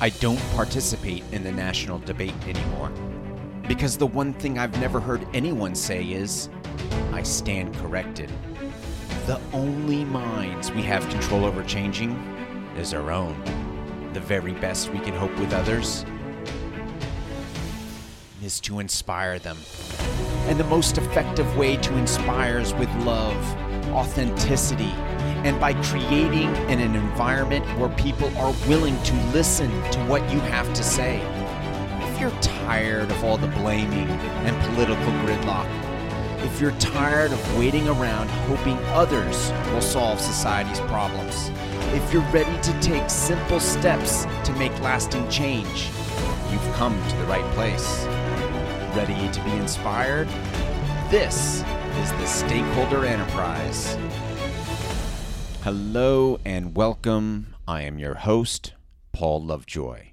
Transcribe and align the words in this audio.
I 0.00 0.10
don't 0.10 0.40
participate 0.54 1.24
in 1.32 1.42
the 1.42 1.50
national 1.50 1.98
debate 1.98 2.34
anymore. 2.46 2.92
Because 3.66 3.96
the 3.96 4.06
one 4.06 4.32
thing 4.32 4.56
I've 4.56 4.78
never 4.80 5.00
heard 5.00 5.26
anyone 5.34 5.74
say 5.74 6.04
is, 6.04 6.48
I 7.12 7.24
stand 7.24 7.74
corrected. 7.74 8.30
The 9.26 9.40
only 9.52 10.04
minds 10.04 10.70
we 10.70 10.82
have 10.82 11.08
control 11.08 11.44
over 11.44 11.64
changing 11.64 12.12
is 12.76 12.94
our 12.94 13.10
own. 13.10 13.42
The 14.12 14.20
very 14.20 14.52
best 14.52 14.92
we 14.92 15.00
can 15.00 15.14
hope 15.14 15.36
with 15.36 15.52
others 15.52 16.04
is 18.40 18.60
to 18.60 18.78
inspire 18.78 19.40
them. 19.40 19.56
And 20.46 20.60
the 20.60 20.64
most 20.64 20.96
effective 20.96 21.56
way 21.56 21.76
to 21.76 21.98
inspire 21.98 22.60
is 22.60 22.72
with 22.74 22.88
love, 23.04 23.36
authenticity, 23.90 24.94
and 25.44 25.58
by 25.60 25.74
creating 25.84 26.48
an, 26.68 26.80
an 26.80 26.94
environment 26.94 27.64
where 27.78 27.88
people 27.90 28.36
are 28.38 28.54
willing 28.66 29.00
to 29.02 29.14
listen 29.32 29.70
to 29.90 30.00
what 30.06 30.22
you 30.32 30.40
have 30.40 30.72
to 30.74 30.82
say. 30.82 31.20
If 32.12 32.20
you're 32.20 32.40
tired 32.40 33.10
of 33.10 33.24
all 33.24 33.36
the 33.36 33.46
blaming 33.48 34.08
and 34.08 34.74
political 34.74 35.12
gridlock, 35.22 35.68
if 36.44 36.60
you're 36.60 36.72
tired 36.72 37.32
of 37.32 37.58
waiting 37.58 37.88
around 37.88 38.28
hoping 38.48 38.76
others 38.86 39.52
will 39.72 39.80
solve 39.80 40.20
society's 40.20 40.80
problems, 40.80 41.50
if 41.94 42.12
you're 42.12 42.22
ready 42.32 42.60
to 42.62 42.80
take 42.80 43.08
simple 43.08 43.60
steps 43.60 44.24
to 44.44 44.52
make 44.54 44.72
lasting 44.80 45.28
change, 45.28 45.90
you've 46.50 46.74
come 46.74 47.00
to 47.08 47.16
the 47.16 47.24
right 47.24 47.44
place. 47.54 48.04
Ready 48.96 49.30
to 49.32 49.44
be 49.44 49.52
inspired? 49.52 50.28
This 51.10 51.62
is 52.02 52.12
the 52.12 52.26
Stakeholder 52.26 53.04
Enterprise. 53.04 53.96
Hello 55.64 56.38
and 56.44 56.76
welcome. 56.76 57.54
I 57.66 57.82
am 57.82 57.98
your 57.98 58.14
host, 58.14 58.74
Paul 59.12 59.42
Lovejoy. 59.44 60.12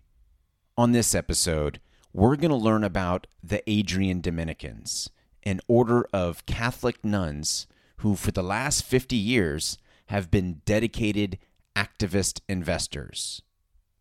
On 0.75 0.92
this 0.92 1.14
episode, 1.14 1.80
we're 2.11 2.36
going 2.36 2.50
to 2.50 2.58
learn 2.58 2.83
about 2.83 3.28
the 3.44 3.61
Adrian 3.69 4.22
Dominicans, 4.22 5.11
an 5.44 5.61
order 5.67 6.08
of 6.11 6.47
Catholic 6.47 7.06
nuns 7.06 7.67
who, 7.97 8.16
for 8.16 8.31
the 8.31 8.42
last 8.42 8.84
50 8.86 9.16
years, 9.16 9.78
have 10.08 10.31
been 10.31 10.61
dedicated 10.66 11.38
activist 11.75 12.41
investors. 12.50 13.44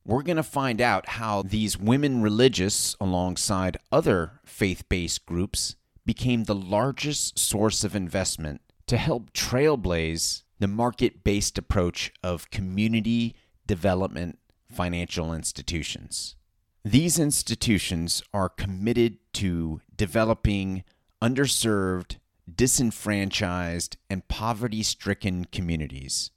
We're 0.03 0.23
going 0.23 0.37
to 0.37 0.43
find 0.43 0.81
out 0.81 1.11
how 1.11 1.43
these 1.43 1.79
women 1.79 2.23
religious, 2.23 2.97
alongside 2.99 3.77
other 3.93 4.41
faith 4.47 4.89
based 4.89 5.27
groups, 5.27 5.77
became 6.07 6.45
the 6.45 6.55
largest 6.55 7.39
source 7.39 7.85
of 7.85 7.95
investment 7.95 8.63
to 8.87 8.97
help 8.97 9.33
trailblaze 9.35 10.44
the 10.59 10.69
market 10.69 11.25
based 11.25 11.59
approach 11.59 12.13
of 12.23 12.51
community 12.51 13.35
development 13.67 14.39
financial 14.71 15.33
institutions. 15.33 16.37
These 16.85 17.19
institutions 17.19 18.23
are 18.35 18.49
committed 18.49 19.19
to 19.35 19.81
developing 19.97 20.85
underserved, 21.23 22.17
disenfranchised, 22.53 23.97
and 24.11 24.29
poverty 24.29 24.83
stricken 24.83 25.47
communities. 25.47 26.31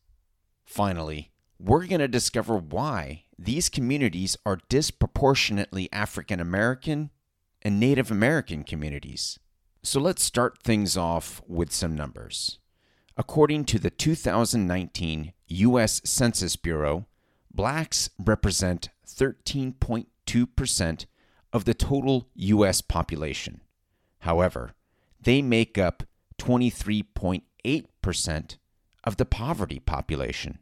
Finally, 0.64 1.32
we're 1.60 1.86
going 1.86 2.00
to 2.00 2.08
discover 2.08 2.56
why 2.56 3.24
these 3.38 3.68
communities 3.68 4.38
are 4.46 4.60
disproportionately 4.70 5.90
African 5.92 6.40
American 6.40 7.10
and 7.62 7.80
Native 7.80 8.12
American 8.12 8.64
communities. 8.64 9.40
So 9.84 10.00
let's 10.00 10.24
start 10.24 10.64
things 10.64 10.96
off 10.96 11.42
with 11.48 11.72
some 11.72 11.96
numbers. 11.96 12.60
According 13.20 13.66
to 13.66 13.80
the 13.80 13.90
2019 13.90 15.34
U.S. 15.48 16.02
Census 16.06 16.56
Bureau, 16.56 17.08
blacks 17.52 18.12
represent 18.20 18.90
13.2% 19.08 21.06
of 21.52 21.66
the 21.66 21.74
total 21.74 22.28
U.S. 22.36 22.82
population. 22.82 23.62
However, 24.20 24.76
they 25.20 25.42
make 25.42 25.80
up 25.80 26.04
23.8% 26.40 28.58
of 29.04 29.18
the 29.18 29.26
poverty 29.26 29.80
population. 29.80 30.60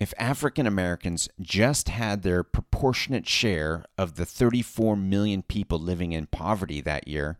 If 0.00 0.14
African 0.16 0.66
Americans 0.66 1.28
just 1.38 1.90
had 1.90 2.22
their 2.22 2.42
proportionate 2.42 3.28
share 3.28 3.84
of 3.98 4.16
the 4.16 4.24
34 4.24 4.96
million 4.96 5.42
people 5.42 5.78
living 5.78 6.12
in 6.12 6.28
poverty 6.28 6.80
that 6.80 7.06
year, 7.06 7.38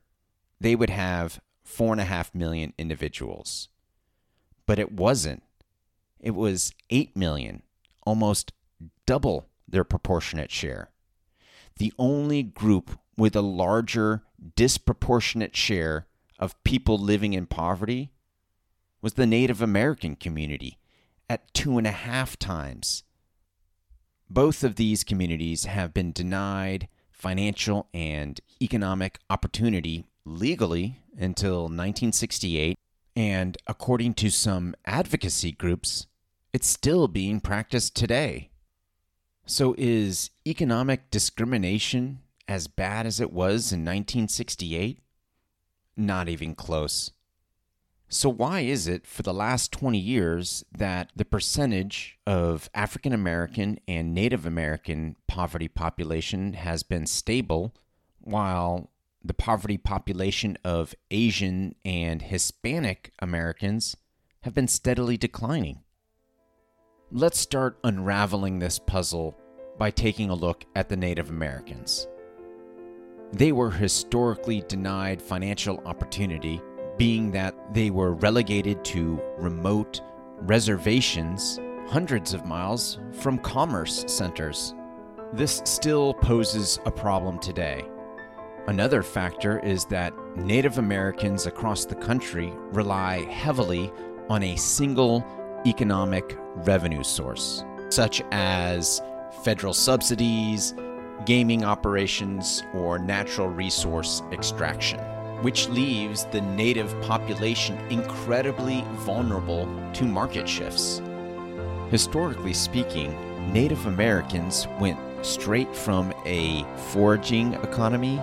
they 0.61 0.77
would 0.77 0.91
have 0.91 1.41
4.5 1.67 2.35
million 2.35 2.75
individuals. 2.77 3.70
But 4.71 4.79
it 4.79 4.93
wasn't. 4.93 5.43
It 6.21 6.31
was 6.31 6.73
8 6.91 7.17
million, 7.17 7.65
almost 8.07 8.53
double 9.05 9.49
their 9.67 9.83
proportionate 9.83 10.53
share. 10.53 10.91
The 11.79 11.93
only 11.99 12.45
group 12.45 12.97
with 13.17 13.35
a 13.35 13.41
larger 13.41 14.23
disproportionate 14.55 15.57
share 15.57 16.07
of 16.39 16.63
people 16.63 16.99
living 16.99 17.33
in 17.33 17.47
poverty 17.47 18.13
was 19.03 19.15
the 19.15 19.27
Native 19.27 19.61
American 19.61 20.15
community 20.15 20.79
at 21.29 21.53
two 21.53 21.77
and 21.77 21.89
a 21.89 21.91
half 21.91 22.39
times. 22.39 23.03
Both 24.29 24.63
of 24.63 24.77
these 24.77 25.03
communities 25.03 25.65
have 25.65 25.93
been 25.93 26.13
denied 26.13 26.87
financial 27.11 27.89
and 27.93 28.41
economic 28.63 29.19
opportunity 29.29 30.05
legally 30.25 31.01
until 31.19 31.63
1968, 31.63 32.79
and 33.21 33.59
according 33.67 34.15
to 34.15 34.31
some 34.31 34.75
advocacy 34.87 35.53
groups, 35.53 36.07
it's 36.55 36.67
still 36.67 37.07
being 37.07 37.39
practiced 37.39 37.95
today. 37.95 38.49
So, 39.45 39.75
is 39.77 40.31
economic 40.47 41.11
discrimination 41.11 42.21
as 42.49 42.67
bad 42.67 43.05
as 43.05 43.21
it 43.21 43.31
was 43.31 43.73
in 43.73 43.81
1968? 43.81 45.03
Not 45.99 46.31
even 46.31 46.55
close. 46.55 47.11
So, 48.09 48.31
why 48.31 48.61
is 48.61 48.89
it 48.89 49.07
for 49.07 49.23
the 49.23 49.35
last 49.35 49.71
20 49.71 49.99
years 49.99 50.65
that 50.73 51.11
the 51.15 51.27
percentage 51.27 52.19
of 52.27 52.71
African 52.75 53.13
American 53.13 53.81
and 53.87 54.15
Native 54.15 54.47
American 54.47 55.17
poverty 55.29 55.69
population 55.69 56.55
has 56.55 56.83
been 56.83 57.07
stable 57.07 57.75
while 58.19 58.90
the 59.23 59.35
poverty 59.35 59.77
population 59.77 60.57
of 60.65 60.95
Asian 61.11 61.75
and 61.85 62.23
Hispanic 62.23 63.13
Americans 63.19 63.97
have 64.43 64.55
been 64.55 64.69
steadily 64.69 65.17
declining? 65.17 65.81
Let's 67.13 67.39
start 67.39 67.79
unraveling 67.85 68.59
this 68.59 68.79
puzzle 68.79 69.37
by 69.79 69.91
taking 69.91 70.31
a 70.31 70.35
look 70.35 70.65
at 70.75 70.89
the 70.89 70.97
Native 70.97 71.29
Americans. 71.29 72.07
They 73.33 73.53
were 73.53 73.71
historically 73.71 74.63
denied 74.69 75.21
financial 75.21 75.81
opportunity 75.87 76.61
being 76.97 77.31
that 77.33 77.55
they 77.73 77.91
were 77.91 78.15
relegated 78.15 78.85
to 78.85 79.21
remote 79.39 80.01
reservations 80.39 81.59
hundreds 81.89 82.35
of 82.35 82.47
miles 82.47 82.99
from 83.13 83.39
commerce 83.39 84.05
centers. 84.07 84.75
This 85.33 85.63
still 85.65 86.15
poses 86.15 86.79
a 86.87 86.91
problem 86.91 87.39
today. 87.39 87.85
Another 88.67 89.03
factor 89.03 89.59
is 89.61 89.85
that 89.87 90.15
Native 90.37 90.79
Americans 90.79 91.47
across 91.47 91.85
the 91.85 91.95
country 91.95 92.53
rely 92.73 93.23
heavily 93.25 93.93
on 94.29 94.43
a 94.43 94.57
single 94.57 95.25
economic 95.67 96.37
revenue 96.57 97.03
source, 97.03 97.65
such 97.89 98.23
as 98.31 99.03
federal 99.43 99.75
subsidies, 99.75 100.75
gaming 101.27 101.65
operations, 101.65 102.63
or 102.75 102.99
natural 102.99 103.49
resource 103.49 104.23
extraction 104.33 105.01
which 105.43 105.69
leaves 105.69 106.27
the 106.27 106.41
native 106.41 106.99
population 107.01 107.79
incredibly 107.89 108.83
vulnerable 108.99 109.67
to 109.95 110.05
market 110.05 110.49
shifts. 110.49 111.01
Historically 111.91 112.53
speaking, 112.53 113.15
Native 113.53 113.87
Americans 113.87 114.69
went 114.79 114.99
straight 115.23 115.75
from 115.75 116.13
a 116.27 116.65
foraging 116.93 117.55
economy 117.55 118.21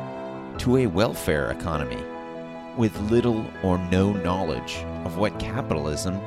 to 0.59 0.77
a 0.77 0.87
welfare 0.87 1.51
economy, 1.51 2.01
with 2.75 2.99
little 3.11 3.45
or 3.63 3.77
no 3.89 4.13
knowledge 4.13 4.77
of 5.05 5.17
what 5.17 5.39
capitalism 5.39 6.19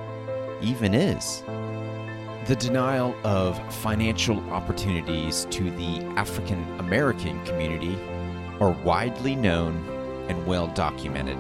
even 0.61 0.95
is. 0.95 1.43
The 2.47 2.57
denial 2.57 3.15
of 3.25 3.59
financial 3.75 4.39
opportunities 4.51 5.47
to 5.51 5.71
the 5.71 6.01
African 6.17 6.65
American 6.79 7.45
community 7.45 7.99
are 8.61 8.73
widely 8.85 9.37
known 9.37 9.77
and 10.29 10.47
well 10.47 10.69
documented. 10.69 11.39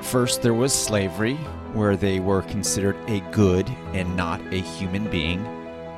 First, 0.00 0.42
there 0.42 0.54
was 0.54 0.72
slavery, 0.72 1.34
where 1.72 1.96
they 1.96 2.20
were 2.20 2.42
considered 2.42 2.96
a 3.08 3.20
good 3.32 3.68
and 3.92 4.16
not 4.16 4.40
a 4.52 4.60
human 4.60 5.10
being. 5.10 5.42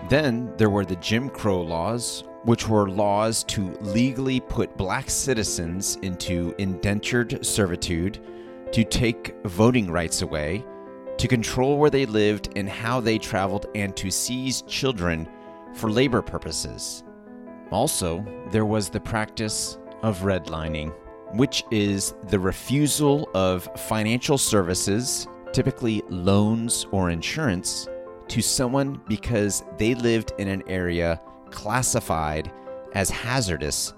Then 0.09 0.53
there 0.57 0.71
were 0.71 0.85
the 0.85 0.97
Jim 0.97 1.29
Crow 1.29 1.61
laws, 1.61 2.25
which 2.45 2.69
were 2.69 2.89
laws 2.89 3.45
to 3.45 3.73
legally 3.81 4.41
put 4.41 4.77
black 4.77 5.11
citizens 5.11 5.97
into 6.03 6.55
indentured 6.59 7.45
servitude, 7.45 8.19
to 8.73 8.85
take 8.85 9.35
voting 9.45 9.91
rights 9.91 10.23
away, 10.23 10.65
to 11.19 11.29
control 11.29 11.77
where 11.77 11.91
they 11.91 12.07
lived 12.07 12.51
and 12.57 12.69
how 12.69 13.01
they 13.01 13.19
traveled, 13.19 13.67
and 13.75 13.95
to 13.97 14.11
seize 14.11 14.63
children 14.63 15.29
for 15.75 15.91
labor 15.91 16.23
purposes. 16.23 17.05
Also, 17.71 18.25
there 18.51 18.65
was 18.65 18.89
the 18.89 19.01
practice 19.01 19.79
of 20.03 20.21
redlining, 20.21 20.95
which 21.35 21.63
is 21.71 22.15
the 22.29 22.41
refusal 22.41 23.29
of 23.35 23.69
financial 23.77 24.39
services, 24.39 25.29
typically 25.53 26.03
loans 26.09 26.87
or 26.91 27.11
insurance, 27.11 27.87
to 28.29 28.41
someone 28.41 29.01
because 29.09 29.63
they 29.77 29.95
lived 29.95 30.33
in 30.39 30.49
an 30.49 30.63
area 30.69 31.21
classified 31.51 32.53
as 32.95 33.11
hazardous 33.11 33.95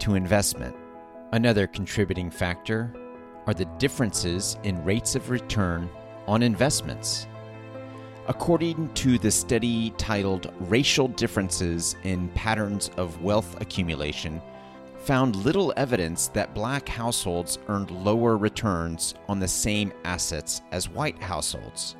to 0.00 0.14
investment. 0.14 0.76
Another 1.32 1.66
contributing 1.66 2.30
factor 2.30 2.94
are 3.46 3.54
the 3.54 3.64
differences 3.78 4.56
in 4.62 4.84
rates 4.84 5.14
of 5.14 5.30
return 5.30 5.88
on 6.26 6.42
investments. 6.42 7.26
According 8.28 8.92
to 8.94 9.18
the 9.18 9.30
study 9.30 9.90
titled 9.96 10.52
Racial 10.60 11.08
Differences 11.08 11.96
in 12.02 12.28
Patterns 12.30 12.90
of 12.98 13.22
Wealth 13.22 13.58
Accumulation, 13.60 14.42
found 14.98 15.36
little 15.36 15.72
evidence 15.78 16.28
that 16.28 16.54
black 16.54 16.86
households 16.86 17.58
earned 17.68 17.90
lower 17.90 18.36
returns 18.36 19.14
on 19.28 19.38
the 19.38 19.48
same 19.48 19.92
assets 20.04 20.60
as 20.70 20.90
white 20.90 21.18
households. 21.22 21.96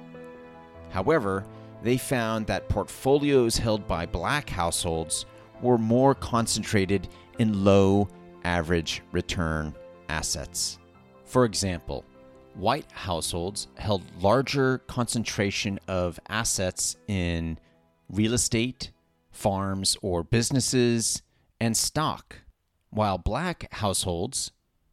However, 0.90 1.46
they 1.82 1.96
found 1.96 2.46
that 2.46 2.68
portfolios 2.68 3.56
held 3.56 3.86
by 3.86 4.06
black 4.06 4.50
households 4.50 5.26
were 5.62 5.78
more 5.78 6.14
concentrated 6.14 7.08
in 7.38 7.64
low 7.64 8.08
average 8.44 9.02
return 9.12 9.74
assets. 10.08 10.78
For 11.24 11.44
example, 11.44 12.04
white 12.54 12.90
households 12.92 13.68
held 13.76 14.02
larger 14.20 14.78
concentration 14.78 15.78
of 15.86 16.18
assets 16.28 16.96
in 17.06 17.58
real 18.08 18.34
estate, 18.34 18.90
farms 19.30 19.96
or 20.02 20.22
businesses, 20.22 21.22
and 21.60 21.76
stock, 21.76 22.36
while 22.90 23.18
black 23.18 23.72
households 23.72 24.50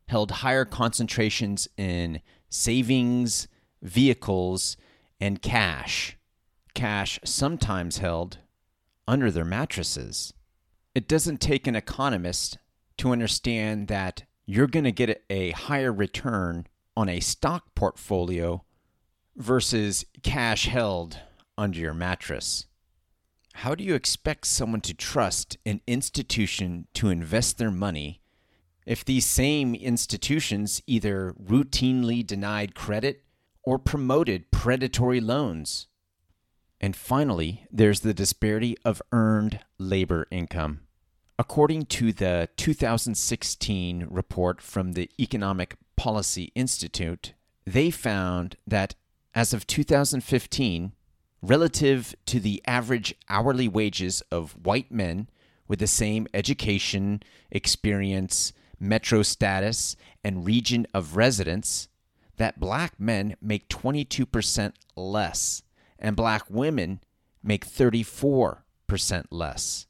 held 0.08 0.30
higher 0.30 0.66
concentrations 0.66 1.68
in 1.78 2.22
savings, 2.50 3.48
vehicles, 3.82 4.78
and 5.20 5.42
cash. 5.42 6.15
Cash 6.76 7.20
sometimes 7.24 7.98
held 7.98 8.38
under 9.08 9.32
their 9.32 9.46
mattresses. 9.46 10.34
It 10.94 11.08
doesn't 11.08 11.42
take 11.42 11.66
an 11.68 11.76
economist 11.76 12.58
to 12.98 13.12
understand 13.12 13.88
that 13.88 14.24
you're 14.46 14.68
going 14.68 14.84
to 14.84 14.92
get 14.92 15.24
a 15.30 15.52
higher 15.52 15.92
return 15.92 16.68
on 16.96 17.10
a 17.10 17.20
stock 17.20 17.74
portfolio 17.76 18.64
versus 19.36 20.06
cash 20.22 20.66
held 20.68 21.20
under 21.58 21.80
your 21.80 21.94
mattress. 21.94 22.68
How 23.56 23.74
do 23.74 23.84
you 23.84 23.96
expect 23.96 24.46
someone 24.46 24.82
to 24.82 24.94
trust 24.94 25.58
an 25.66 25.82
institution 25.88 26.88
to 26.94 27.10
invest 27.10 27.58
their 27.58 27.72
money 27.72 28.22
if 28.86 29.04
these 29.04 29.26
same 29.26 29.76
institutions 29.76 30.82
either 30.86 31.34
routinely 31.42 32.26
denied 32.26 32.76
credit 32.76 33.24
or 33.64 33.80
promoted 33.80 34.52
predatory 34.52 35.22
loans? 35.22 35.88
And 36.80 36.96
finally, 36.96 37.66
there's 37.72 38.02
the 38.02 38.14
disparity 38.14 38.78
of 38.84 39.02
earned 39.12 39.60
labor 39.78 40.28
income. 40.30 40.82
According 41.38 41.86
to 41.88 42.14
the 42.14 42.50
2016 42.58 44.08
report 44.10 44.62
from 44.62 44.94
the 44.94 45.10
Economic 45.20 45.76
Policy 45.96 46.52
Institute, 46.56 47.34
they 47.66 47.92
found 47.92 48.56
that 48.68 48.96
as 49.34 49.54
of 49.54 49.68
2015, 49.68 50.94
relative 51.42 52.16
to 52.26 52.40
the 52.40 52.62
average 52.66 53.14
hourly 53.30 53.68
wages 53.68 54.22
of 54.32 54.56
white 54.66 54.92
men 54.92 55.30
with 55.68 55.80
the 55.80 55.88
same 55.88 56.28
education, 56.34 57.22
experience, 57.52 58.54
metro 58.80 59.22
status, 59.22 59.96
and 60.24 60.46
region 60.46 60.88
of 60.94 61.18
residence, 61.18 61.88
that 62.38 62.60
black 62.60 63.00
men 63.00 63.36
make 63.42 63.70
22% 63.70 64.74
less 64.96 65.64
and 66.00 66.16
black 66.16 66.44
women 66.50 67.02
make 67.44 67.66
34% 67.66 68.62
less. 69.32 69.88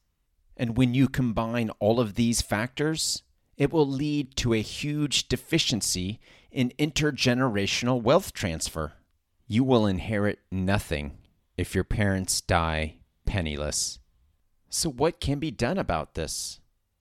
And 0.57 0.77
when 0.77 0.93
you 0.93 1.07
combine 1.07 1.69
all 1.79 1.99
of 1.99 2.15
these 2.15 2.41
factors, 2.41 3.23
it 3.57 3.71
will 3.71 3.87
lead 3.87 4.35
to 4.37 4.53
a 4.53 4.61
huge 4.61 5.27
deficiency 5.27 6.19
in 6.51 6.73
intergenerational 6.79 8.01
wealth 8.01 8.33
transfer. 8.33 8.93
You 9.47 9.63
will 9.63 9.85
inherit 9.85 10.39
nothing 10.51 11.17
if 11.57 11.75
your 11.75 11.83
parents 11.83 12.41
die 12.41 12.95
penniless. 13.25 13.99
So, 14.69 14.89
what 14.89 15.19
can 15.19 15.39
be 15.39 15.51
done 15.51 15.77
about 15.77 16.15
this? 16.15 16.59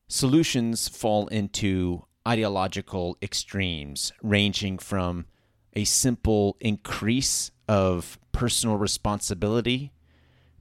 Solutions 0.09 0.89
fall 0.89 1.27
into 1.29 2.05
ideological 2.27 3.17
extremes, 3.23 4.13
ranging 4.23 4.79
from 4.79 5.27
a 5.75 5.85
simple 5.85 6.57
increase 6.61 7.51
of 7.69 8.19
personal 8.35 8.77
responsibility 8.77 9.93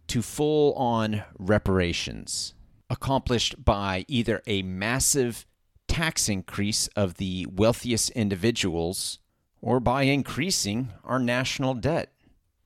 to 0.08 0.22
full 0.22 0.74
on 0.76 1.24
reparations 1.38 2.54
accomplished 2.90 3.66
by 3.66 4.06
either 4.08 4.42
a 4.46 4.62
massive 4.62 5.46
tax 5.88 6.30
increase 6.30 6.88
of 6.96 7.16
the 7.16 7.48
wealthiest 7.52 8.12
individuals 8.12 9.20
or 9.62 9.80
by 9.80 10.04
increasing 10.04 10.94
our 11.04 11.20
national 11.20 11.74
debt. 11.74 12.14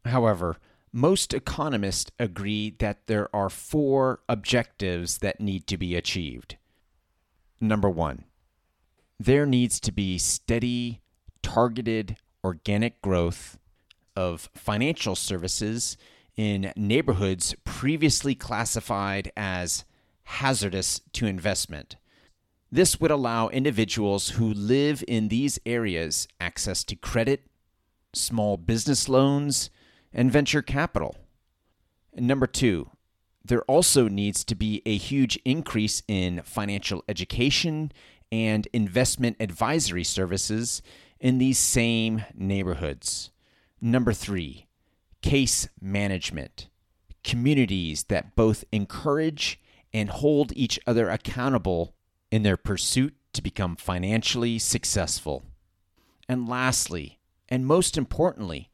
However, 0.06 0.58
most 0.92 1.34
economists 1.34 2.12
agree 2.20 2.76
that 2.80 3.08
there 3.08 3.34
are 3.36 3.50
four 3.50 4.20
objectives 4.28 5.20
that 5.20 5.40
need 5.40 5.68
to 5.68 5.78
be 5.78 5.96
achieved. 5.96 6.58
Number 7.62 7.90
one, 7.90 8.26
there 9.20 9.46
needs 9.46 9.80
to 9.82 9.92
be 9.92 10.18
steady, 10.18 11.02
targeted 11.42 12.18
organic 12.44 13.02
growth 13.02 13.58
of 14.18 14.50
financial 14.56 15.16
services 15.16 15.96
in 16.36 16.74
neighborhoods 16.76 17.56
previously 17.64 18.34
classified 18.34 19.32
as 19.38 19.86
hazardous 20.24 21.02
to 21.14 21.28
investment. 21.28 21.98
This 22.72 23.00
would 23.00 23.12
allow 23.12 23.48
individuals 23.50 24.30
who 24.32 24.52
live 24.52 25.04
in 25.08 25.28
these 25.28 25.60
areas 25.68 26.28
access 26.42 26.84
to 26.86 26.96
credit, 26.96 27.46
small 28.12 28.58
business 28.58 29.08
loans, 29.08 29.70
and 30.12 30.32
venture 30.32 30.64
capital. 30.64 31.16
And 32.12 32.28
number 32.28 32.48
two, 32.48 32.90
there 33.46 33.62
also 33.64 34.08
needs 34.08 34.44
to 34.46 34.56
be 34.56 34.82
a 34.86 34.98
huge 34.98 35.40
increase 35.46 36.02
in 36.08 36.42
financial 36.44 37.04
education 37.08 37.92
and 38.32 38.68
investment 38.74 39.38
advisory 39.40 40.04
services 40.04 40.82
in 41.20 41.38
these 41.38 41.60
same 41.60 42.26
neighborhoods. 42.34 43.32
Number 43.80 44.14
three, 44.14 44.68
case 45.22 45.70
management. 45.80 46.68
Communities 47.24 48.06
that 48.06 48.36
both 48.36 48.64
encourage 48.72 49.60
and 49.94 50.10
hold 50.10 50.52
each 50.56 50.80
other 50.88 51.10
accountable 51.10 51.94
in 52.32 52.44
their 52.44 52.58
pursuit 52.58 53.16
to 53.34 53.42
become 53.42 53.76
financially 53.76 54.58
successful. 54.58 55.44
And 56.28 56.50
lastly, 56.50 57.20
and 57.50 57.66
most 57.66 57.98
importantly, 57.98 58.72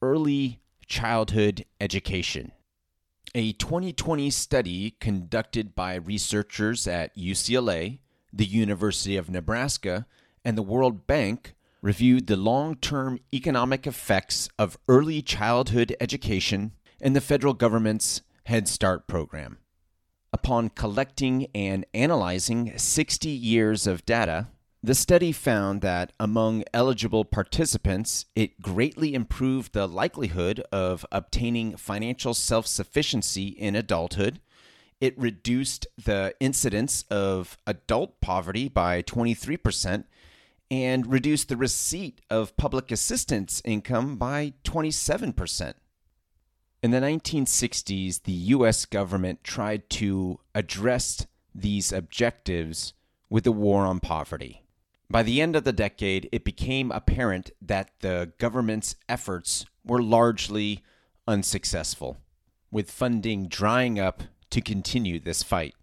early 0.00 0.60
childhood 0.86 1.64
education. 1.80 2.52
A 3.34 3.52
2020 3.54 4.30
study 4.30 4.92
conducted 5.00 5.74
by 5.74 5.96
researchers 5.96 6.86
at 6.86 7.16
UCLA, 7.16 7.98
the 8.32 8.44
University 8.44 9.16
of 9.16 9.28
Nebraska, 9.28 10.06
and 10.44 10.56
the 10.56 10.62
World 10.62 11.06
Bank 11.08 11.54
reviewed 11.84 12.26
the 12.28 12.36
long 12.36 12.74
term 12.76 13.20
economic 13.32 13.86
effects 13.86 14.48
of 14.58 14.78
early 14.88 15.20
childhood 15.20 15.94
education 16.00 16.72
and 16.98 17.14
the 17.14 17.20
federal 17.20 17.52
government's 17.52 18.22
Head 18.46 18.66
Start 18.66 19.06
program. 19.06 19.58
Upon 20.32 20.70
collecting 20.70 21.46
and 21.54 21.84
analyzing 21.92 22.72
60 22.76 23.28
years 23.28 23.86
of 23.86 24.06
data, 24.06 24.48
the 24.82 24.94
study 24.94 25.30
found 25.30 25.82
that 25.82 26.12
among 26.18 26.64
eligible 26.72 27.24
participants, 27.26 28.24
it 28.34 28.62
greatly 28.62 29.12
improved 29.12 29.74
the 29.74 29.86
likelihood 29.86 30.60
of 30.72 31.04
obtaining 31.12 31.76
financial 31.76 32.32
self 32.32 32.66
sufficiency 32.66 33.48
in 33.48 33.76
adulthood. 33.76 34.40
It 35.02 35.18
reduced 35.18 35.86
the 36.02 36.34
incidence 36.40 37.04
of 37.10 37.58
adult 37.66 38.22
poverty 38.22 38.70
by 38.70 39.02
23% 39.02 40.04
and 40.82 41.06
reduced 41.06 41.48
the 41.48 41.56
receipt 41.56 42.20
of 42.28 42.56
public 42.56 42.90
assistance 42.90 43.62
income 43.64 44.16
by 44.16 44.54
27%. 44.64 45.74
In 46.82 46.90
the 46.90 46.98
1960s, 46.98 48.24
the 48.24 48.32
US 48.32 48.84
government 48.84 49.44
tried 49.44 49.88
to 49.90 50.40
address 50.54 51.26
these 51.54 51.92
objectives 51.92 52.92
with 53.30 53.44
the 53.44 53.52
war 53.52 53.86
on 53.86 54.00
poverty. 54.00 54.62
By 55.08 55.22
the 55.22 55.40
end 55.40 55.54
of 55.54 55.64
the 55.64 55.72
decade, 55.72 56.28
it 56.32 56.44
became 56.44 56.90
apparent 56.90 57.52
that 57.62 57.90
the 58.00 58.32
government's 58.38 58.96
efforts 59.08 59.64
were 59.84 60.02
largely 60.02 60.82
unsuccessful, 61.28 62.16
with 62.70 62.90
funding 62.90 63.46
drying 63.46 63.98
up 64.00 64.24
to 64.50 64.60
continue 64.60 65.20
this 65.20 65.42
fight. 65.42 65.74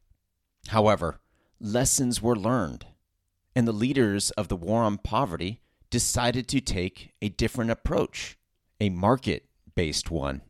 However, 0.68 1.22
lessons 1.60 2.22
were 2.22 2.36
learned, 2.36 2.86
and 3.56 3.68
the 3.68 3.74
leaders 3.74 4.32
of 4.32 4.48
the 4.48 4.56
war 4.56 4.84
on 4.84 4.98
poverty 4.98 5.62
decided 5.90 6.48
to 6.48 6.62
take 6.62 7.14
a 7.22 7.30
different 7.30 7.72
approach, 7.72 8.38
a 8.80 8.90
market 8.90 9.46
based 9.76 10.10
one. 10.10 10.42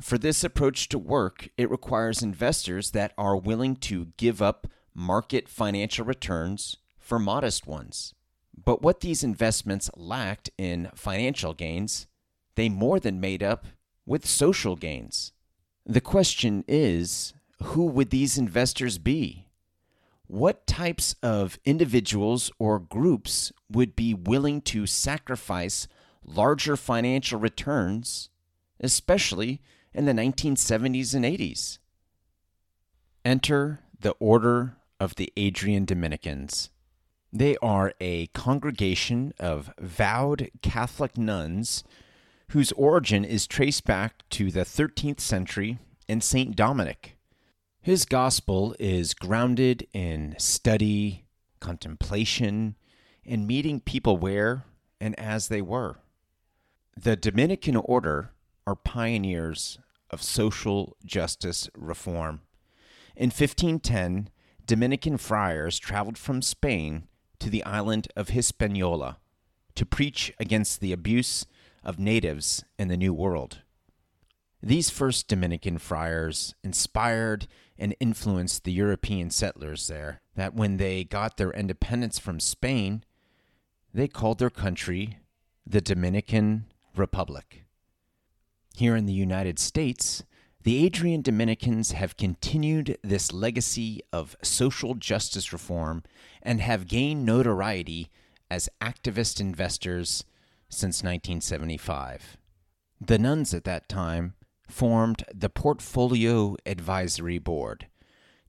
For 0.00 0.18
this 0.18 0.44
approach 0.44 0.88
to 0.90 0.98
work, 0.98 1.48
it 1.56 1.70
requires 1.70 2.22
investors 2.22 2.90
that 2.90 3.12
are 3.16 3.36
willing 3.36 3.76
to 3.76 4.08
give 4.16 4.42
up 4.42 4.66
market 4.94 5.48
financial 5.48 6.04
returns 6.04 6.76
for 6.98 7.18
modest 7.18 7.66
ones. 7.66 8.14
But 8.56 8.82
what 8.82 9.00
these 9.00 9.24
investments 9.24 9.90
lacked 9.96 10.50
in 10.56 10.90
financial 10.94 11.54
gains, 11.54 12.06
they 12.54 12.68
more 12.68 13.00
than 13.00 13.20
made 13.20 13.42
up 13.42 13.66
with 14.06 14.26
social 14.26 14.76
gains. 14.76 15.32
The 15.86 16.00
question 16.00 16.64
is 16.66 17.34
who 17.62 17.86
would 17.86 18.10
these 18.10 18.38
investors 18.38 18.98
be? 18.98 19.43
What 20.26 20.66
types 20.66 21.14
of 21.22 21.58
individuals 21.64 22.50
or 22.58 22.78
groups 22.78 23.52
would 23.70 23.94
be 23.94 24.14
willing 24.14 24.62
to 24.62 24.86
sacrifice 24.86 25.86
larger 26.24 26.76
financial 26.76 27.38
returns, 27.38 28.30
especially 28.80 29.60
in 29.92 30.06
the 30.06 30.12
1970s 30.12 31.14
and 31.14 31.24
80s? 31.24 31.78
Enter 33.24 33.80
the 34.00 34.12
Order 34.12 34.76
of 34.98 35.16
the 35.16 35.32
Adrian 35.36 35.84
Dominicans. 35.84 36.70
They 37.32 37.56
are 37.58 37.92
a 38.00 38.28
congregation 38.28 39.34
of 39.38 39.72
vowed 39.78 40.50
Catholic 40.62 41.18
nuns 41.18 41.84
whose 42.50 42.72
origin 42.72 43.24
is 43.24 43.46
traced 43.46 43.84
back 43.84 44.22
to 44.30 44.50
the 44.50 44.60
13th 44.60 45.20
century 45.20 45.78
in 46.06 46.20
St. 46.20 46.54
Dominic. 46.54 47.13
His 47.84 48.06
gospel 48.06 48.74
is 48.78 49.12
grounded 49.12 49.86
in 49.92 50.36
study, 50.38 51.26
contemplation, 51.60 52.76
and 53.26 53.46
meeting 53.46 53.78
people 53.78 54.16
where 54.16 54.64
and 55.02 55.14
as 55.20 55.48
they 55.48 55.60
were. 55.60 55.98
The 56.96 57.14
Dominican 57.14 57.76
order 57.76 58.30
are 58.66 58.74
pioneers 58.74 59.78
of 60.08 60.22
social 60.22 60.96
justice 61.04 61.68
reform. 61.76 62.40
In 63.16 63.26
1510, 63.26 64.30
Dominican 64.64 65.18
friars 65.18 65.78
traveled 65.78 66.16
from 66.16 66.40
Spain 66.40 67.06
to 67.38 67.50
the 67.50 67.62
island 67.64 68.08
of 68.16 68.30
Hispaniola 68.30 69.18
to 69.74 69.84
preach 69.84 70.32
against 70.40 70.80
the 70.80 70.92
abuse 70.92 71.44
of 71.84 71.98
natives 71.98 72.64
in 72.78 72.88
the 72.88 72.96
New 72.96 73.12
World. 73.12 73.58
These 74.62 74.88
first 74.88 75.28
Dominican 75.28 75.76
friars 75.76 76.54
inspired 76.64 77.46
and 77.78 77.96
influenced 78.00 78.64
the 78.64 78.72
European 78.72 79.30
settlers 79.30 79.88
there, 79.88 80.20
that 80.34 80.54
when 80.54 80.76
they 80.76 81.04
got 81.04 81.36
their 81.36 81.50
independence 81.50 82.18
from 82.18 82.40
Spain, 82.40 83.04
they 83.92 84.08
called 84.08 84.38
their 84.38 84.50
country 84.50 85.18
the 85.66 85.80
Dominican 85.80 86.66
Republic. 86.96 87.64
Here 88.76 88.96
in 88.96 89.06
the 89.06 89.12
United 89.12 89.58
States, 89.58 90.24
the 90.62 90.84
Adrian 90.84 91.22
Dominicans 91.22 91.92
have 91.92 92.16
continued 92.16 92.96
this 93.02 93.32
legacy 93.32 94.00
of 94.12 94.36
social 94.42 94.94
justice 94.94 95.52
reform 95.52 96.02
and 96.42 96.60
have 96.60 96.88
gained 96.88 97.26
notoriety 97.26 98.10
as 98.50 98.68
activist 98.80 99.40
investors 99.40 100.24
since 100.68 101.02
1975. 101.02 102.36
The 103.00 103.18
nuns 103.18 103.52
at 103.52 103.64
that 103.64 103.88
time 103.88 104.34
formed 104.74 105.22
the 105.32 105.48
Portfolio 105.48 106.56
Advisory 106.66 107.38
Board 107.38 107.86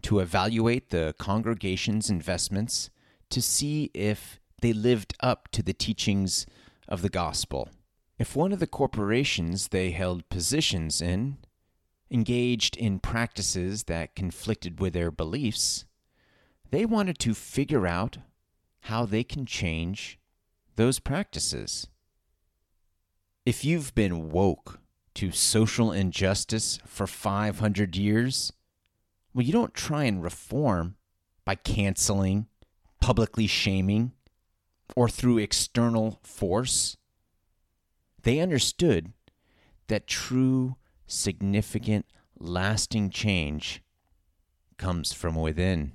to 0.01 0.19
evaluate 0.19 0.89
the 0.89 1.13
congregation's 1.19 2.09
investments 2.09 2.89
to 3.29 3.39
see 3.39 3.91
if 3.93 4.39
they 4.59 4.73
lived 4.73 5.13
up 5.19 5.47
to 5.51 5.61
the 5.61 5.71
teachings 5.71 6.47
of 6.87 7.03
the 7.03 7.09
gospel. 7.09 7.69
If 8.17 8.35
one 8.35 8.51
of 8.51 8.59
the 8.59 8.65
corporations 8.65 9.67
they 9.67 9.91
held 9.91 10.27
positions 10.29 10.99
in 10.99 11.37
engaged 12.09 12.75
in 12.75 12.97
practices 12.97 13.83
that 13.83 14.15
conflicted 14.15 14.79
with 14.79 14.93
their 14.93 15.11
beliefs, 15.11 15.85
they 16.71 16.87
wanted 16.87 17.19
to 17.19 17.35
figure 17.35 17.85
out 17.85 18.17
how 18.79 19.05
they 19.05 19.23
can 19.23 19.45
change 19.45 20.17
those 20.75 20.97
practices. 20.97 21.85
If 23.45 23.63
you've 23.63 23.93
been 23.93 24.31
woke 24.31 24.79
to 25.15 25.31
social 25.31 25.91
injustice 25.91 26.79
for 26.85 27.07
500 27.07 27.95
years, 27.95 28.51
well, 29.33 29.45
you 29.45 29.51
don't 29.51 29.73
try 29.73 30.03
and 30.03 30.23
reform 30.23 30.95
by 31.43 31.55
canceling, 31.55 32.47
publicly 33.01 33.47
shaming, 33.47 34.11
or 34.95 35.09
through 35.09 35.37
external 35.37 36.19
force. 36.23 36.97
They 38.23 38.39
understood 38.39 39.13
that 39.87 40.07
true 40.07 40.75
significant, 41.07 42.05
lasting 42.39 43.09
change 43.09 43.81
comes 44.77 45.13
from 45.13 45.35
within. 45.35 45.93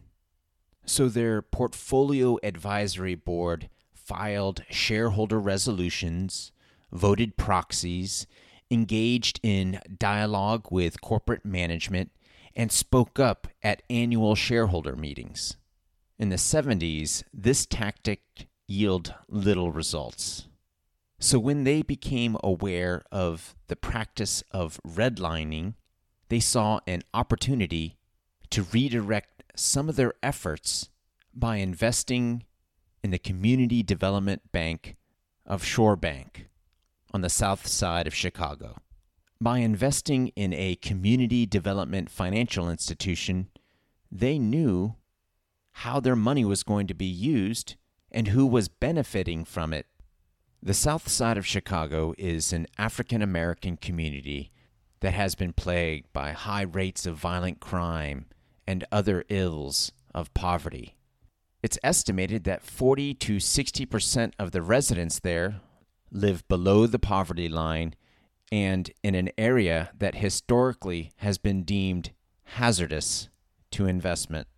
So 0.86 1.08
their 1.08 1.42
portfolio 1.42 2.38
advisory 2.42 3.14
board 3.14 3.68
filed 3.92 4.62
shareholder 4.70 5.38
resolutions, 5.38 6.52
voted 6.90 7.36
proxies, 7.36 8.26
engaged 8.70 9.40
in 9.42 9.80
dialogue 9.98 10.68
with 10.70 11.00
corporate 11.00 11.44
management, 11.44 12.10
and 12.56 12.72
spoke 12.72 13.18
up 13.18 13.48
at 13.62 13.82
annual 13.88 14.34
shareholder 14.34 14.96
meetings. 14.96 15.56
In 16.18 16.28
the 16.28 16.36
70s, 16.36 17.22
this 17.32 17.64
tactic 17.64 18.48
yielded 18.66 19.14
little 19.28 19.72
results. 19.72 20.48
So 21.18 21.38
when 21.38 21.64
they 21.64 21.82
became 21.82 22.36
aware 22.42 23.02
of 23.12 23.54
the 23.68 23.76
practice 23.76 24.42
of 24.50 24.80
redlining, 24.86 25.74
they 26.28 26.40
saw 26.40 26.80
an 26.86 27.02
opportunity 27.14 27.98
to 28.50 28.64
redirect 28.64 29.44
some 29.54 29.88
of 29.88 29.96
their 29.96 30.14
efforts 30.22 30.88
by 31.34 31.56
investing 31.56 32.44
in 33.02 33.10
the 33.10 33.18
Community 33.18 33.82
Development 33.82 34.52
Bank 34.52 34.96
of 35.46 35.64
Shore 35.64 35.96
Bank 35.96 36.49
on 37.12 37.20
the 37.20 37.28
south 37.28 37.66
side 37.66 38.06
of 38.06 38.14
Chicago. 38.14 38.76
By 39.40 39.58
investing 39.58 40.28
in 40.28 40.52
a 40.52 40.76
community 40.76 41.46
development 41.46 42.10
financial 42.10 42.68
institution, 42.68 43.48
they 44.10 44.38
knew 44.38 44.96
how 45.72 46.00
their 46.00 46.16
money 46.16 46.44
was 46.44 46.62
going 46.62 46.86
to 46.88 46.94
be 46.94 47.06
used 47.06 47.76
and 48.10 48.28
who 48.28 48.46
was 48.46 48.68
benefiting 48.68 49.44
from 49.44 49.72
it 49.72 49.86
the 50.62 50.74
south 50.74 51.08
side 51.08 51.38
of 51.38 51.46
Chicago 51.46 52.12
is 52.18 52.52
an 52.52 52.66
African 52.76 53.22
American 53.22 53.78
community 53.78 54.52
that 55.00 55.14
has 55.14 55.34
been 55.34 55.54
plagued 55.54 56.12
by 56.12 56.32
high 56.32 56.62
rates 56.62 57.06
of 57.06 57.16
violent 57.16 57.60
crime 57.60 58.26
and 58.66 58.84
other 58.92 59.24
ills 59.30 59.90
of 60.14 60.34
poverty. 60.34 60.96
It's 61.62 61.78
estimated 61.82 62.44
that 62.44 62.62
40 62.62 63.14
to 63.14 63.36
60% 63.36 64.32
of 64.38 64.50
the 64.50 64.60
residents 64.60 65.18
there 65.18 65.60
live 66.10 66.46
below 66.48 66.86
the 66.86 66.98
poverty 66.98 67.48
line 67.48 67.94
and 68.52 68.90
in 69.02 69.14
an 69.14 69.30
area 69.38 69.90
that 69.96 70.16
historically 70.16 71.12
has 71.16 71.38
been 71.38 71.62
deemed 71.62 72.10
hazardous 72.44 73.28
to 73.70 73.86
investment. 73.86 74.48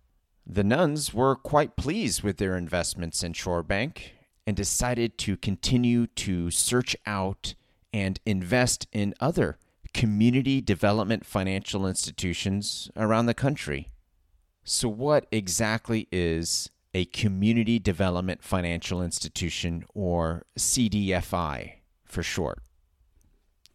The 0.45 0.63
nuns 0.63 1.13
were 1.13 1.35
quite 1.35 1.75
pleased 1.75 2.23
with 2.23 2.37
their 2.37 2.57
investments 2.57 3.23
in 3.23 3.33
Shorebank 3.33 3.99
and 4.45 4.57
decided 4.57 5.17
to 5.19 5.37
continue 5.37 6.07
to 6.07 6.51
search 6.51 6.95
out 7.05 7.53
and 7.93 8.19
invest 8.25 8.87
in 8.91 9.13
other 9.19 9.57
community 9.93 10.59
development 10.59 11.25
financial 11.25 11.87
institutions 11.87 12.89
around 12.97 13.27
the 13.27 13.33
country. 13.33 13.89
So, 14.63 14.89
what 14.89 15.27
exactly 15.31 16.07
is 16.11 16.71
a 16.93 17.05
community 17.05 17.79
development 17.79 18.43
financial 18.43 19.01
institution, 19.01 19.85
or 19.93 20.43
CDFI 20.57 21.73
for 22.05 22.23
short? 22.23 22.59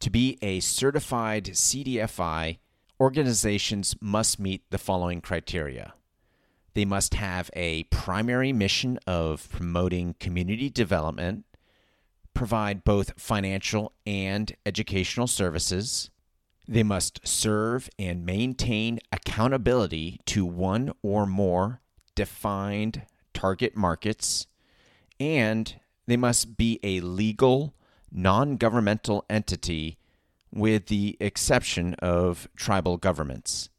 To 0.01 0.11
be 0.11 0.39
a 0.43 0.61
certified 0.61 1.45
CDFI, 1.47 2.59
organizations 3.01 3.97
must 4.01 4.39
meet 4.39 4.63
the 4.71 4.79
following 4.79 5.21
criteria 5.21 5.95
they 6.79 6.85
must 6.85 7.15
have 7.15 7.51
a 7.57 7.83
primary 7.91 8.53
mission 8.53 9.01
of 9.05 9.49
promoting 9.51 10.15
community 10.21 10.71
development, 10.71 11.45
provide 12.35 12.85
both 12.85 13.21
financial 13.21 13.93
and 14.07 14.55
educational 14.65 15.27
services. 15.27 16.11
They 16.69 16.85
must 16.85 17.27
serve 17.27 17.91
and 17.99 18.25
maintain 18.25 19.01
accountability 19.11 20.21
to 20.27 20.47
one 20.47 20.93
or 21.03 21.27
more 21.27 21.81
defined 22.19 23.03
target 23.33 23.77
markets, 23.77 24.49
and 25.21 25.77
they 26.09 26.17
must 26.17 26.57
be 26.57 26.81
a 26.83 26.99
legal, 26.99 27.75
non 28.11 28.57
governmental 28.57 29.25
entity 29.31 29.99
with 30.53 30.87
the 30.87 31.17
exception 31.21 31.95
of 32.01 32.49
tribal 32.57 32.97
governments. 32.97 33.71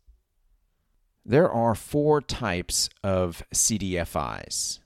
There 1.25 1.51
are 1.51 1.75
four 1.75 2.21
types 2.21 2.89
of 3.03 3.43
CDFIs, 3.53 4.79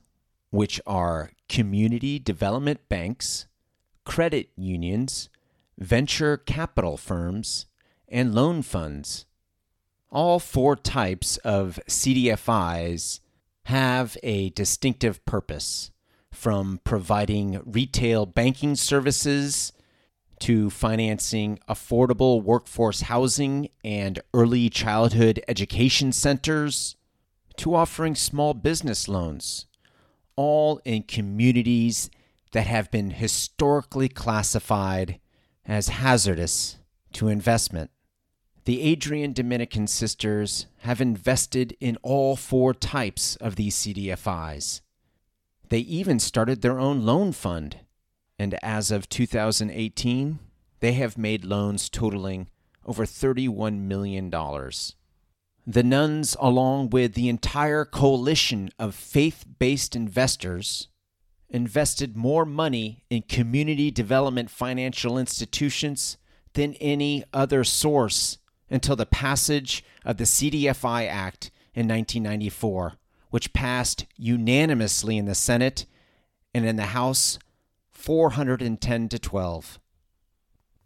which 0.50 0.80
are 0.84 1.30
community 1.48 2.18
development 2.18 2.88
banks, 2.88 3.46
credit 4.04 4.48
unions, 4.56 5.28
venture 5.78 6.36
capital 6.36 6.96
firms, 6.96 7.66
and 8.08 8.34
loan 8.34 8.62
funds. 8.62 9.26
All 10.10 10.40
four 10.40 10.74
types 10.74 11.36
of 11.38 11.78
CDFIs 11.88 13.20
have 13.66 14.16
a 14.22 14.50
distinctive 14.50 15.24
purpose, 15.24 15.90
from 16.30 16.80
providing 16.84 17.60
retail 17.64 18.26
banking 18.26 18.74
services 18.74 19.72
to 20.40 20.68
financing 20.68 21.58
affordable 21.68 22.42
workforce 22.42 23.02
housing 23.02 23.68
and 23.84 24.20
early 24.34 24.68
childhood 24.68 25.42
education 25.48 26.12
centers 26.12 26.96
to 27.56 27.74
offering 27.74 28.14
small 28.14 28.52
business 28.52 29.08
loans, 29.08 29.66
all 30.36 30.80
in 30.84 31.02
communities 31.04 32.10
that 32.52 32.66
have 32.66 32.90
been 32.90 33.12
historically 33.12 34.08
classified 34.08 35.18
as 35.64 35.88
hazardous 35.88 36.78
to 37.12 37.28
investment. 37.28 37.90
The 38.64 38.80
Adrian 38.80 39.34
Dominican 39.34 39.86
sisters 39.86 40.68
have 40.78 41.02
invested 41.02 41.76
in 41.80 41.98
all 42.02 42.34
four 42.34 42.72
types 42.72 43.36
of 43.36 43.56
these 43.56 43.76
CDFIs. 43.76 44.80
They 45.68 45.80
even 45.80 46.18
started 46.18 46.62
their 46.62 46.80
own 46.80 47.04
loan 47.04 47.32
fund, 47.32 47.80
and 48.38 48.58
as 48.62 48.90
of 48.90 49.10
2018, 49.10 50.38
they 50.80 50.92
have 50.92 51.18
made 51.18 51.44
loans 51.44 51.90
totaling 51.90 52.48
over 52.86 53.04
$31 53.04 53.80
million. 53.80 54.30
The 54.30 55.82
nuns, 55.82 56.34
along 56.40 56.88
with 56.88 57.12
the 57.12 57.28
entire 57.28 57.84
coalition 57.84 58.70
of 58.78 58.94
faith 58.94 59.44
based 59.58 59.94
investors, 59.94 60.88
invested 61.50 62.16
more 62.16 62.46
money 62.46 63.04
in 63.10 63.22
community 63.22 63.90
development 63.90 64.48
financial 64.48 65.18
institutions 65.18 66.16
than 66.54 66.72
any 66.74 67.24
other 67.34 67.62
source 67.62 68.38
until 68.70 68.96
the 68.96 69.06
passage 69.06 69.84
of 70.04 70.16
the 70.16 70.24
CDFI 70.24 71.08
Act 71.08 71.50
in 71.74 71.88
1994, 71.88 72.94
which 73.30 73.52
passed 73.52 74.06
unanimously 74.16 75.16
in 75.16 75.26
the 75.26 75.34
Senate 75.34 75.86
and 76.54 76.64
in 76.64 76.76
the 76.76 76.86
House 76.86 77.38
410 77.90 79.08
to 79.08 79.18
12. 79.18 79.78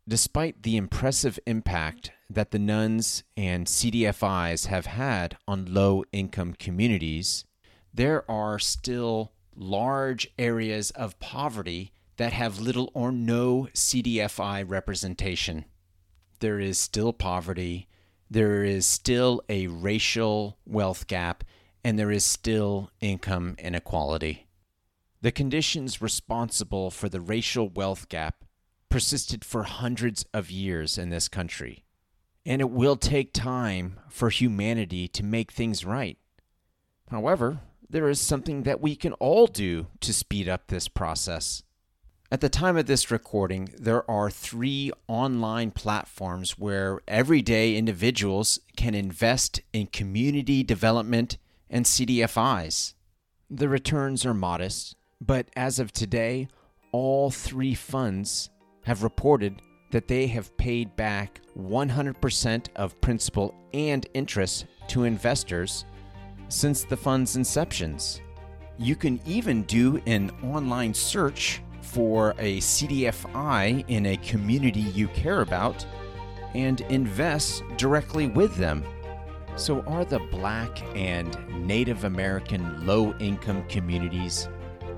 Despite 0.06 0.62
the 0.62 0.76
impressive 0.76 1.38
impact 1.46 2.12
that 2.30 2.50
the 2.50 2.58
nuns 2.58 3.24
and 3.36 3.66
CDFIs 3.66 4.66
have 4.66 4.86
had 4.86 5.36
on 5.46 5.72
low 5.72 6.04
income 6.12 6.54
communities, 6.58 7.44
there 7.92 8.28
are 8.30 8.58
still 8.58 9.32
large 9.54 10.30
areas 10.38 10.90
of 10.92 11.18
poverty 11.18 11.92
that 12.16 12.32
have 12.32 12.60
little 12.60 12.90
or 12.94 13.12
no 13.12 13.68
CDFI 13.74 14.64
representation 14.66 15.64
there 16.40 16.60
is 16.60 16.78
still 16.78 17.12
poverty, 17.12 17.88
there 18.30 18.62
is 18.62 18.86
still 18.86 19.42
a 19.48 19.66
racial 19.66 20.58
wealth 20.66 21.06
gap, 21.06 21.44
and 21.84 21.98
there 21.98 22.10
is 22.10 22.24
still 22.24 22.90
income 23.00 23.56
inequality. 23.58 24.46
The 25.20 25.32
conditions 25.32 26.02
responsible 26.02 26.90
for 26.90 27.08
the 27.08 27.20
racial 27.20 27.68
wealth 27.68 28.08
gap 28.08 28.44
persisted 28.88 29.44
for 29.44 29.64
hundreds 29.64 30.24
of 30.32 30.50
years 30.50 30.96
in 30.96 31.10
this 31.10 31.28
country, 31.28 31.84
and 32.46 32.60
it 32.60 32.70
will 32.70 32.96
take 32.96 33.32
time 33.32 33.98
for 34.08 34.30
humanity 34.30 35.08
to 35.08 35.22
make 35.22 35.52
things 35.52 35.84
right. 35.84 36.18
However, 37.10 37.60
there 37.90 38.08
is 38.08 38.20
something 38.20 38.62
that 38.64 38.80
we 38.80 38.94
can 38.94 39.14
all 39.14 39.46
do 39.46 39.86
to 40.00 40.12
speed 40.12 40.48
up 40.48 40.66
this 40.66 40.88
process. 40.88 41.62
At 42.30 42.42
the 42.42 42.50
time 42.50 42.76
of 42.76 42.84
this 42.84 43.10
recording, 43.10 43.70
there 43.78 44.08
are 44.10 44.30
three 44.30 44.92
online 45.06 45.70
platforms 45.70 46.58
where 46.58 47.00
everyday 47.08 47.74
individuals 47.74 48.60
can 48.76 48.94
invest 48.94 49.62
in 49.72 49.86
community 49.86 50.62
development 50.62 51.38
and 51.70 51.86
CDFIs. 51.86 52.92
The 53.48 53.70
returns 53.70 54.26
are 54.26 54.34
modest, 54.34 54.94
but 55.22 55.48
as 55.56 55.78
of 55.78 55.90
today, 55.90 56.48
all 56.92 57.30
three 57.30 57.74
funds 57.74 58.50
have 58.82 59.02
reported 59.02 59.62
that 59.90 60.06
they 60.06 60.26
have 60.26 60.54
paid 60.58 60.94
back 60.96 61.40
100% 61.58 62.66
of 62.76 63.00
principal 63.00 63.54
and 63.72 64.06
interest 64.12 64.66
to 64.88 65.04
investors 65.04 65.86
since 66.48 66.84
the 66.84 66.96
fund's 66.96 67.38
inceptions. 67.38 68.20
You 68.76 68.96
can 68.96 69.18
even 69.24 69.62
do 69.62 70.02
an 70.04 70.30
online 70.42 70.92
search 70.92 71.62
for 71.92 72.34
a 72.38 72.58
CDFI 72.58 73.84
in 73.88 74.06
a 74.06 74.16
community 74.18 74.80
you 74.80 75.08
care 75.08 75.40
about 75.40 75.86
and 76.54 76.80
invest 76.82 77.62
directly 77.76 78.26
with 78.26 78.56
them. 78.56 78.84
So, 79.56 79.80
are 79.82 80.04
the 80.04 80.20
Black 80.30 80.82
and 80.96 81.36
Native 81.66 82.04
American 82.04 82.86
low 82.86 83.14
income 83.18 83.64
communities 83.68 84.48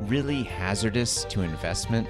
really 0.02 0.42
hazardous 0.42 1.24
to 1.24 1.42
investment? 1.42 2.08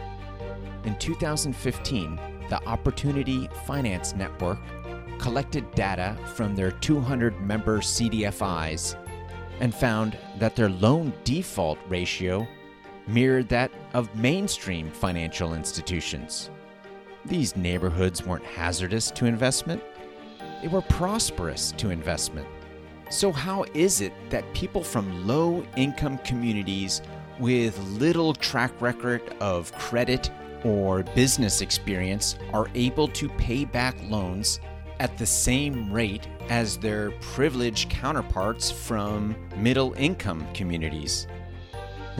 In 0.84 0.96
2015, 0.98 2.18
the 2.48 2.64
Opportunity 2.66 3.48
Finance 3.66 4.14
Network 4.14 4.58
collected 5.18 5.70
data 5.74 6.16
from 6.34 6.56
their 6.56 6.72
200 6.72 7.40
member 7.40 7.78
CDFIs 7.80 8.96
and 9.60 9.74
found 9.74 10.16
that 10.38 10.56
their 10.56 10.70
loan 10.70 11.12
default 11.24 11.78
ratio 11.88 12.48
mirrored 13.12 13.48
that 13.48 13.70
of 13.94 14.14
mainstream 14.14 14.90
financial 14.90 15.54
institutions. 15.54 16.50
These 17.24 17.56
neighborhoods 17.56 18.24
weren't 18.24 18.44
hazardous 18.44 19.10
to 19.12 19.26
investment, 19.26 19.82
they 20.62 20.68
were 20.68 20.82
prosperous 20.82 21.72
to 21.72 21.90
investment. 21.90 22.46
So, 23.10 23.32
how 23.32 23.64
is 23.74 24.00
it 24.00 24.12
that 24.30 24.52
people 24.54 24.84
from 24.84 25.26
low 25.26 25.64
income 25.76 26.18
communities 26.18 27.02
with 27.38 27.78
little 27.78 28.34
track 28.34 28.70
record 28.80 29.22
of 29.40 29.72
credit 29.72 30.30
or 30.64 31.02
business 31.02 31.60
experience 31.60 32.36
are 32.52 32.68
able 32.74 33.08
to 33.08 33.28
pay 33.30 33.64
back 33.64 33.96
loans 34.08 34.60
at 35.00 35.16
the 35.16 35.26
same 35.26 35.90
rate 35.90 36.28
as 36.50 36.76
their 36.76 37.10
privileged 37.22 37.88
counterparts 37.88 38.70
from 38.70 39.34
middle 39.56 39.94
income 39.94 40.46
communities? 40.52 41.26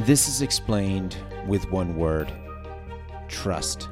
This 0.07 0.29
is 0.29 0.41
explained 0.41 1.19
with 1.47 1.71
one 1.71 1.95
word 1.95 2.33
trust. 3.29 3.91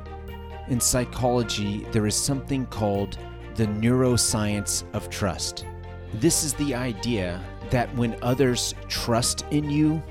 In 0.68 0.80
psychology, 0.80 1.86
there 1.92 2.06
is 2.06 2.14
something 2.14 2.64
called 2.64 3.18
the 3.56 3.66
neuroscience 3.66 4.84
of 4.94 5.10
trust. 5.10 5.66
This 6.14 6.44
is 6.44 6.54
the 6.54 6.74
idea 6.74 7.44
that 7.68 7.94
when 7.94 8.16
others 8.22 8.74
trust 8.88 9.44
in 9.50 9.68
you, 9.68 10.02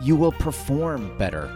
you 0.00 0.16
will 0.16 0.32
perform 0.32 1.16
better. 1.18 1.54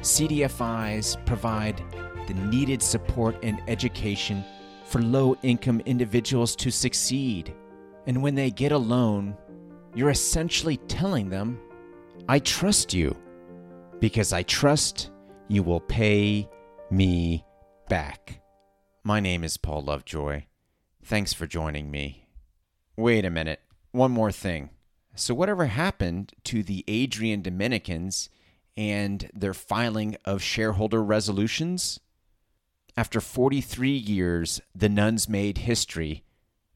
CDFIs 0.00 1.22
provide 1.26 1.82
the 2.28 2.34
needed 2.34 2.80
support 2.80 3.36
and 3.42 3.60
education 3.68 4.42
for 4.86 5.02
low 5.02 5.36
income 5.42 5.80
individuals 5.80 6.56
to 6.56 6.70
succeed. 6.70 7.54
And 8.06 8.22
when 8.22 8.34
they 8.34 8.50
get 8.50 8.72
a 8.72 8.78
loan, 8.78 9.36
you're 9.94 10.08
essentially 10.08 10.78
telling 10.88 11.28
them 11.28 11.60
I 12.26 12.38
trust 12.38 12.94
you 12.94 13.16
because 14.00 14.32
I 14.32 14.42
trust 14.42 15.10
you 15.48 15.62
will 15.62 15.80
pay 15.80 16.48
me 16.90 17.44
back. 17.88 18.40
My 19.04 19.20
name 19.20 19.44
is 19.44 19.56
Paul 19.56 19.82
Lovejoy. 19.82 20.44
Thanks 21.02 21.32
for 21.32 21.46
joining 21.46 21.90
me. 21.90 22.26
Wait 22.96 23.24
a 23.24 23.30
minute. 23.30 23.60
One 23.92 24.10
more 24.10 24.32
thing. 24.32 24.70
So, 25.14 25.34
whatever 25.34 25.66
happened 25.66 26.32
to 26.44 26.62
the 26.62 26.84
Adrian 26.86 27.42
Dominicans 27.42 28.28
and 28.76 29.30
their 29.34 29.54
filing 29.54 30.16
of 30.24 30.42
shareholder 30.42 31.02
resolutions? 31.02 31.98
After 32.96 33.20
43 33.20 33.90
years, 33.90 34.60
the 34.74 34.88
nuns 34.88 35.28
made 35.28 35.58
history 35.58 36.24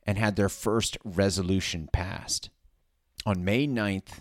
and 0.05 0.19
had 0.19 0.37
their 0.37 0.49
first 0.49 0.97
resolution 1.05 1.89
passed. 1.93 2.51
On 3.27 3.45
May 3.45 3.67
9th, 3.67 4.21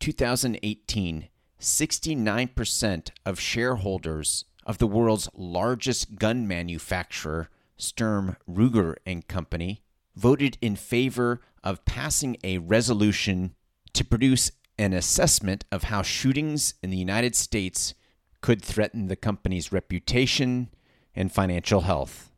2018, 0.00 1.28
69% 1.60 3.10
of 3.24 3.38
shareholders 3.38 4.44
of 4.66 4.78
the 4.78 4.86
world's 4.86 5.28
largest 5.34 6.16
gun 6.16 6.48
manufacturer, 6.48 7.50
Sturm 7.76 8.36
Ruger 8.48 8.96
and 9.06 9.28
Company, 9.28 9.82
voted 10.16 10.58
in 10.60 10.74
favor 10.74 11.40
of 11.62 11.84
passing 11.84 12.36
a 12.42 12.58
resolution 12.58 13.54
to 13.92 14.04
produce 14.04 14.50
an 14.78 14.92
assessment 14.92 15.64
of 15.70 15.84
how 15.84 16.02
shootings 16.02 16.74
in 16.82 16.90
the 16.90 16.96
United 16.96 17.36
States 17.36 17.94
could 18.40 18.62
threaten 18.62 19.08
the 19.08 19.16
company's 19.16 19.70
reputation 19.70 20.68
and 21.14 21.30
financial 21.30 21.82
health. 21.82 22.30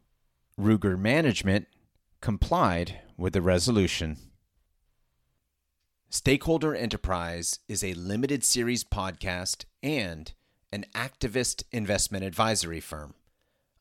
Ruger 0.59 0.99
management 0.99 1.69
complied 2.21 3.01
with 3.17 3.33
the 3.33 3.43
resolution. 3.43 4.17
Stakeholder 6.15 6.75
Enterprise 6.75 7.61
is 7.69 7.83
a 7.83 7.95
limited 7.95 8.45
series 8.45 8.85
podcast 8.85 9.65
and 9.83 10.31
an 10.71 10.85
activist 10.95 11.63
investment 11.73 12.23
advisory 12.23 12.81
firm. 12.81 13.15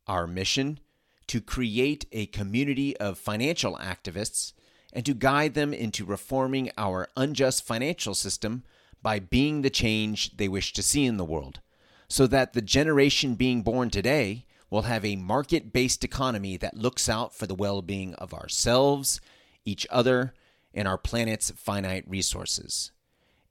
Our 0.07 0.27
mission 0.27 0.79
to 1.27 1.41
create 1.41 2.05
a 2.13 2.27
community 2.27 2.95
of 2.95 3.17
financial 3.17 3.75
activists 3.75 4.53
and 4.93 5.05
to 5.05 5.13
guide 5.13 5.55
them 5.55 5.73
into 5.73 6.05
reforming 6.05 6.71
our 6.77 7.09
unjust 7.17 7.65
financial 7.65 8.13
system 8.13 8.63
by 9.01 9.19
being 9.19 9.61
the 9.61 9.69
change 9.69 10.37
they 10.37 10.47
wish 10.47 10.71
to 10.71 10.81
see 10.81 11.03
in 11.03 11.17
the 11.17 11.25
world, 11.25 11.59
so 12.07 12.27
that 12.27 12.53
the 12.53 12.61
generation 12.61 13.35
being 13.35 13.61
born 13.61 13.89
today 13.89 14.45
will 14.69 14.83
have 14.83 15.03
a 15.03 15.17
market 15.17 15.73
based 15.73 16.05
economy 16.05 16.55
that 16.55 16.77
looks 16.77 17.09
out 17.09 17.35
for 17.35 17.45
the 17.45 17.55
well 17.55 17.81
being 17.81 18.15
of 18.15 18.33
ourselves, 18.33 19.19
each 19.65 19.85
other, 19.89 20.33
and 20.73 20.87
our 20.87 20.97
planet's 20.97 21.51
finite 21.51 22.05
resources. 22.07 22.91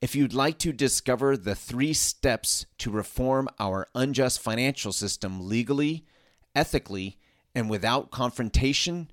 If 0.01 0.15
you'd 0.15 0.33
like 0.33 0.57
to 0.61 0.73
discover 0.73 1.37
the 1.37 1.55
three 1.55 1.93
steps 1.93 2.65
to 2.79 2.91
reform 2.91 3.51
our 3.59 3.87
unjust 3.95 4.41
financial 4.41 4.93
system 4.93 5.47
legally, 5.47 6.07
ethically, 6.55 7.19
and 7.55 7.69
without 7.69 8.11
confrontation, 8.11 9.11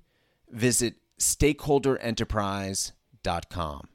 visit 0.48 0.94
stakeholderenterprise.com. 1.18 3.88